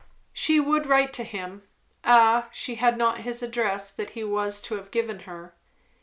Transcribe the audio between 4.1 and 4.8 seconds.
he was to